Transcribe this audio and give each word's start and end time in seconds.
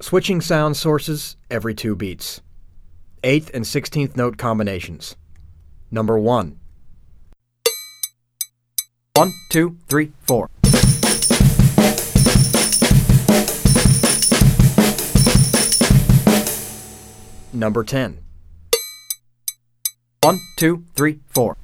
Switching 0.00 0.40
sound 0.40 0.76
sources 0.76 1.36
every 1.50 1.74
two 1.74 1.96
beats. 1.96 2.40
Eighth 3.24 3.50
and 3.52 3.66
sixteenth 3.66 4.16
note 4.16 4.38
combinations. 4.38 5.16
Number 5.90 6.16
one. 6.16 6.60
One, 9.14 9.32
two, 9.50 9.76
three, 9.88 10.12
four. 10.22 10.48
Number 17.52 17.82
10. 17.82 18.18
One, 20.22 20.38
two, 20.56 20.84
three, 20.94 21.18
four. 21.26 21.56